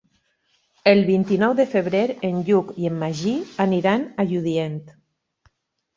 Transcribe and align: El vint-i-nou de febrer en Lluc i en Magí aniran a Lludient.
El 0.91 1.01
vint-i-nou 1.09 1.53
de 1.59 1.65
febrer 1.75 2.01
en 2.29 2.41
Lluc 2.49 2.73
i 2.85 2.89
en 2.91 2.97
Magí 3.05 3.37
aniran 3.67 4.11
a 4.25 4.29
Lludient. 4.33 4.85